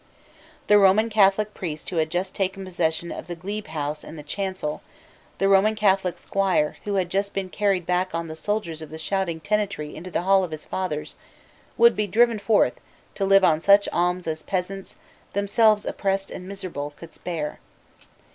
[0.65, 4.23] The Roman Catholic priest who had just taken possession of the glebe house and the
[4.23, 4.81] chancel,
[5.37, 8.97] the Roman Catholic squire who had just been carried back on the shoulders of the
[8.97, 11.17] shouting tenantry into the hall of his fathers,
[11.77, 12.73] would be driven forth
[13.13, 14.95] to live on such alms as peasants,
[15.33, 17.59] themselves oppressed and miserable, could spare.